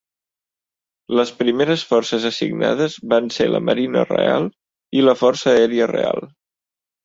[1.19, 4.51] Les primeres forces assignades van ser la Marina Real
[5.03, 6.29] i la Força Aèria Real.